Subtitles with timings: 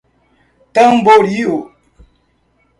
[0.73, 1.53] Tamboril